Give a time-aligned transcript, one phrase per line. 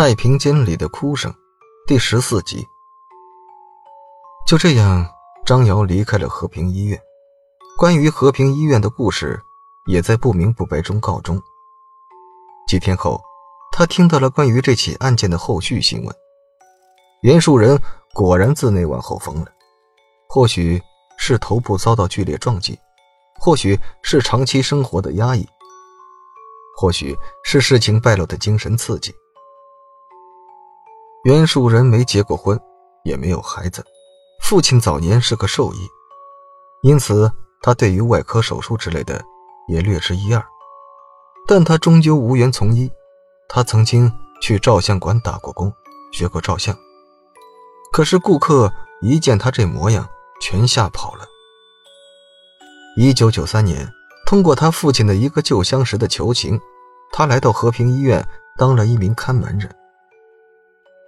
[0.00, 1.30] 太平间里的哭声，
[1.86, 2.66] 第十四集。
[4.46, 5.06] 就这样，
[5.44, 6.98] 张瑶离开了和平医院。
[7.76, 9.38] 关于和平医院的故事，
[9.84, 11.38] 也在不明不白中告终。
[12.66, 13.20] 几天后，
[13.72, 16.16] 他听到了关于这起案件的后续新闻：
[17.20, 17.78] 袁树人
[18.14, 19.52] 果然自那晚后疯了。
[20.30, 20.80] 或许
[21.18, 22.78] 是头部遭到剧烈撞击，
[23.38, 25.46] 或许是长期生活的压抑，
[26.78, 27.14] 或许
[27.44, 29.14] 是事情败露的精神刺激。
[31.24, 32.58] 袁树人没结过婚，
[33.04, 33.84] 也没有孩子，
[34.42, 35.86] 父亲早年是个兽医，
[36.80, 37.30] 因此
[37.60, 39.22] 他对于外科手术之类的
[39.68, 40.42] 也略知一二。
[41.46, 42.90] 但他终究无缘从医，
[43.50, 45.70] 他曾经去照相馆打过工，
[46.10, 46.74] 学过照相。
[47.92, 50.08] 可是顾客一见他这模样，
[50.40, 51.26] 全吓跑了。
[52.96, 53.86] 一九九三年，
[54.24, 56.58] 通过他父亲的一个旧相识的求情，
[57.12, 59.70] 他来到和平医院当了一名看门人。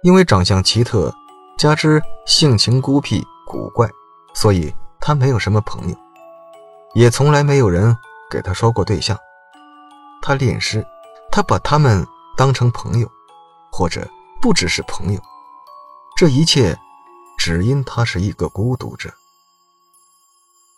[0.03, 1.13] 因为长相奇特，
[1.57, 3.89] 加之性情孤僻古怪，
[4.33, 5.95] 所以他没有什么朋友，
[6.93, 7.97] 也从来没有人
[8.29, 9.17] 给他说过对象。
[10.21, 10.85] 他恋尸，
[11.31, 13.09] 他把他们当成朋友，
[13.71, 14.05] 或者
[14.41, 15.21] 不只是朋友。
[16.17, 16.77] 这一切，
[17.37, 19.09] 只因他是一个孤独者。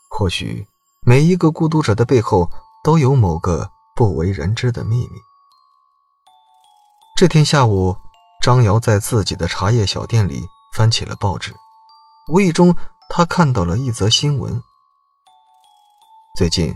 [0.08, 0.68] 或许
[1.02, 2.48] 每一个孤独者的背后，
[2.84, 5.20] 都有某个不为人知的秘密。
[7.18, 7.98] 这天下午。
[8.46, 11.52] 张瑶在自己的茶叶小店里翻起了报纸，
[12.32, 12.76] 无意中
[13.10, 14.62] 他看到了一则新闻：
[16.38, 16.72] 最近，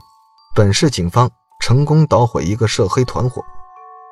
[0.56, 3.45] 本市警方成功捣毁一个涉黑团伙，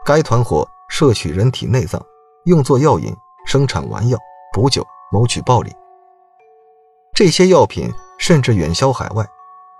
[0.05, 1.99] 该团伙摄取人体内脏，
[2.45, 3.11] 用作药引，
[3.47, 4.19] 生产丸药、
[4.53, 5.75] 补酒，谋取暴利。
[7.15, 9.25] 这些药品甚至远销海外，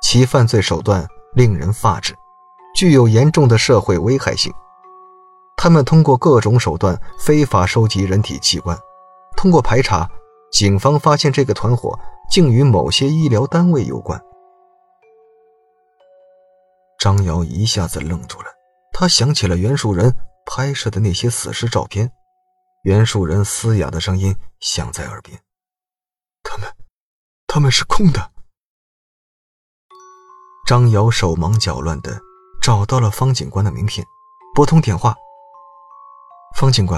[0.01, 2.17] 其犯罪手段令人发指，
[2.75, 4.51] 具有严重的社会危害性。
[5.57, 8.77] 他们通过各种手段非法收集人体器官，
[9.35, 10.07] 通过排查，
[10.51, 11.99] 警方发现这个团伙
[12.29, 14.23] 竟与某些医疗单位有关。
[16.99, 18.45] 张瑶一下子愣住了，
[18.93, 20.15] 他想起了袁树人
[20.45, 22.11] 拍摄的那些死尸照片，
[22.83, 25.39] 袁树人嘶哑的声音响在耳边
[26.43, 26.71] ：“他们，
[27.47, 28.31] 他们是空的。”
[30.67, 32.19] 张瑶手忙脚乱的
[32.61, 34.05] 找到了方警官的名片，
[34.53, 35.15] 拨通电话。
[36.57, 36.97] 方警官，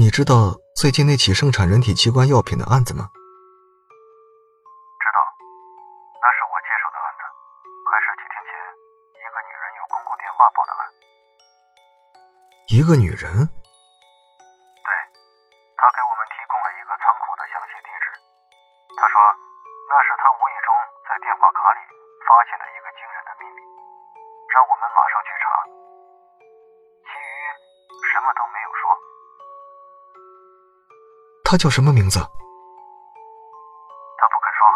[0.00, 3.04] 你知道最近那起生产人体器官药品的案子吗？
[4.96, 5.20] 知道，
[6.24, 7.28] 那是我接手的案子，
[7.84, 8.56] 还是几天前
[9.12, 10.88] 一个女人有公共电话报的案。
[12.72, 13.28] 一个女人？
[13.28, 14.88] 对，
[15.76, 18.08] 她给我们提供了一个仓库的详细地址。
[18.96, 19.20] 她说，
[19.92, 20.72] 那是她无意中
[21.04, 21.84] 在电话卡里
[22.24, 23.60] 发现的一个惊人的秘密，
[24.48, 25.44] 让我们马上去查。
[31.48, 32.18] 他叫什么名字？
[32.18, 32.26] 他不
[34.42, 34.66] 肯说。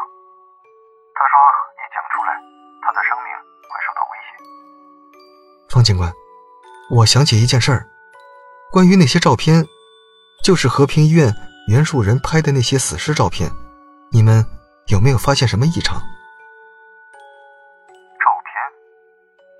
[1.13, 1.35] 他说
[1.75, 2.31] 一讲出来，
[2.81, 3.35] 他的生命
[3.67, 4.39] 会受到威胁。
[5.69, 6.15] 方警官，
[6.95, 7.89] 我想起一件事儿，
[8.71, 9.67] 关于那些照片，
[10.45, 11.35] 就是和平医院
[11.67, 13.51] 袁树人拍的那些死尸照片，
[14.13, 14.47] 你们
[14.87, 15.99] 有没有发现什么异常？
[15.99, 16.03] 照
[18.47, 18.55] 片？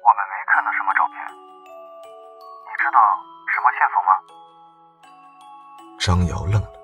[0.07, 1.27] 我们没看到什么照片。
[1.27, 3.03] 你知道？
[3.51, 4.15] 什么线索吗？
[5.99, 6.80] 张瑶愣了。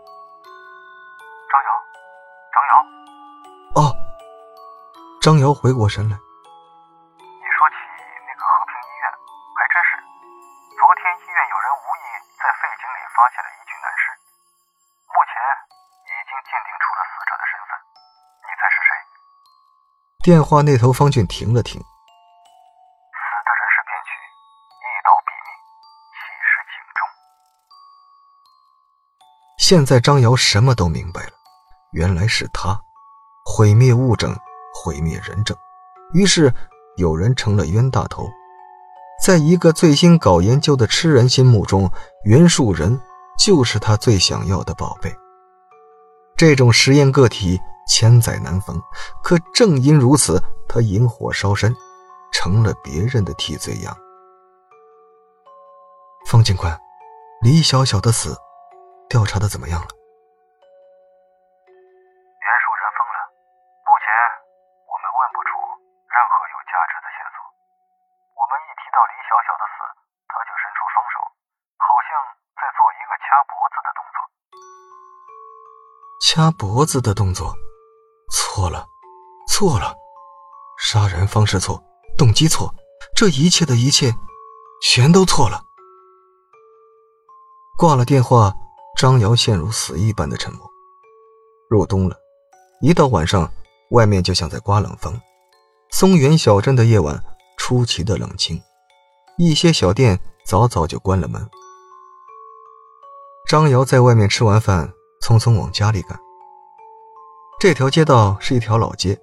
[5.26, 6.14] 张瑶回过神来。
[6.14, 7.74] 你说起
[8.22, 9.10] 那个和平医院，
[9.58, 9.98] 还真是。
[10.78, 12.06] 昨天医院有人无意
[12.38, 14.14] 在废井里发现了一具男尸，
[15.10, 15.34] 目前
[16.06, 17.74] 已经鉴定出了死者的身份。
[18.38, 18.90] 你猜是谁？
[20.22, 21.82] 电话那头，方俊停了停。
[29.58, 31.32] 现在张瑶什么都明白了，
[31.90, 32.78] 原来是他
[33.44, 34.30] 毁灭物证，
[34.86, 35.56] 毁灭人证，
[36.12, 36.54] 于是
[36.96, 38.30] 有人成了冤大头。
[39.24, 41.90] 在一个最新搞研究的痴人心目中，
[42.22, 43.00] 袁树人
[43.36, 45.12] 就是他最想要的宝贝。
[46.36, 48.80] 这种实验个体千载难逢，
[49.24, 51.74] 可正因如此，他引火烧身，
[52.30, 53.96] 成了别人的替罪羊。
[56.28, 56.78] 方警官，
[57.42, 58.36] 李小小的死。
[59.08, 59.88] 调查的怎么样了？
[76.28, 77.54] 掐脖子的动作，
[78.32, 78.84] 错了，
[79.48, 79.94] 错了，
[80.76, 81.80] 杀人方式错，
[82.18, 82.74] 动机错，
[83.14, 84.12] 这一切的一切，
[84.82, 85.62] 全都错了。
[87.78, 88.52] 挂了电话，
[88.98, 90.68] 张瑶陷入死一般的沉默。
[91.70, 92.16] 入冬了，
[92.82, 93.48] 一到晚上，
[93.92, 95.20] 外面就像在刮冷风。
[95.90, 97.22] 松原小镇的夜晚
[97.56, 98.60] 出奇的冷清，
[99.38, 101.48] 一些小店早早就关了门。
[103.48, 104.92] 张瑶在外面吃完饭，
[105.26, 106.16] 匆匆往家里赶。
[107.58, 109.18] 这条街道是一条老街，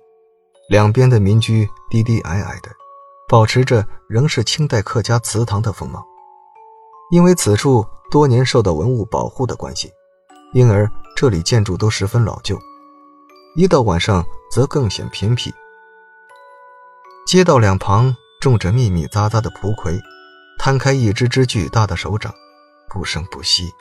[0.68, 2.70] 两边的民居低低矮矮的，
[3.30, 6.06] 保持着仍是清代客家祠堂的风貌。
[7.10, 9.90] 因为此处多年受到文物保护的关系，
[10.52, 12.60] 因而这里建筑都十分老旧。
[13.56, 15.54] 一到晚上，则更显偏僻。
[17.26, 19.98] 街道两旁种着密密匝匝的蒲葵，
[20.60, 22.34] 摊开一只只巨大的手掌，
[22.90, 23.72] 不声不息。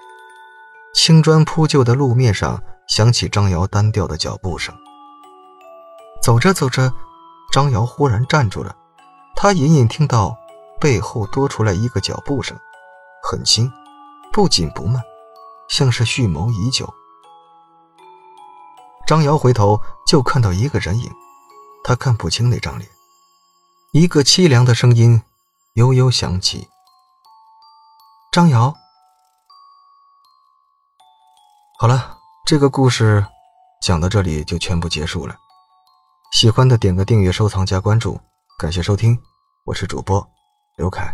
[0.94, 4.74] 青砖铺就的路面上响起张瑶单调的脚步声。
[6.22, 6.92] 走着走着，
[7.52, 8.76] 张瑶忽然站住了，
[9.34, 10.36] 他隐隐听到
[10.80, 12.56] 背后多出来一个脚步声。
[13.22, 13.70] 很轻，
[14.32, 15.02] 不紧不慢，
[15.68, 16.92] 像是蓄谋已久。
[19.06, 21.10] 张瑶回头就看到一个人影，
[21.84, 22.88] 他看不清那张脸。
[23.92, 25.22] 一个凄凉的声音
[25.74, 26.68] 悠悠响起
[28.30, 28.74] ：“张瑶。”
[31.82, 33.26] 好了，这个故事
[33.82, 35.34] 讲到这里就全部结束了。
[36.32, 38.20] 喜欢的点个订阅、收藏、加关注，
[38.56, 39.18] 感谢收听，
[39.64, 40.24] 我是主播
[40.76, 41.12] 刘凯。